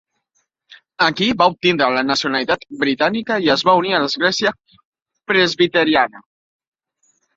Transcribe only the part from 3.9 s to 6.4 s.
a l'església presbiteriana.